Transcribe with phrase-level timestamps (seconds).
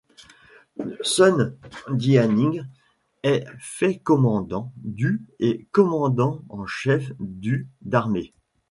[1.03, 1.57] Sun
[1.91, 2.65] Dianying
[3.21, 8.33] est fait commandant du et commandant en chef du d'armées.